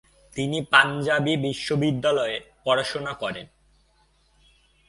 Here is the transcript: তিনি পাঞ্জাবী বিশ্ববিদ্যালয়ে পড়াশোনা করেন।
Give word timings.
তিনি 0.35 0.57
পাঞ্জাবী 0.71 1.33
বিশ্ববিদ্যালয়ে 1.37 2.37
পড়াশোনা 2.63 3.13
করেন। 3.13 3.47